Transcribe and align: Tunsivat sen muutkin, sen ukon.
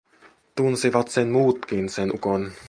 Tunsivat 0.55 1.09
sen 1.09 1.31
muutkin, 1.31 1.89
sen 1.89 2.11
ukon. 2.15 2.51